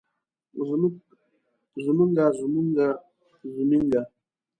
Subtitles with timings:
[1.85, 2.87] زمونږه زمونګه
[3.55, 4.01] زمينګه